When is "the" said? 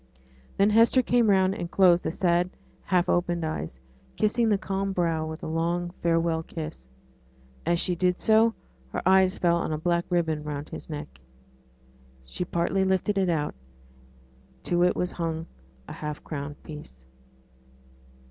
2.03-2.09, 4.49-4.57